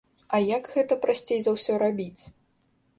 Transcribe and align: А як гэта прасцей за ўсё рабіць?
А 0.37 0.39
як 0.45 0.69
гэта 0.77 0.97
прасцей 1.05 1.39
за 1.47 1.51
ўсё 1.59 1.73
рабіць? 1.87 2.21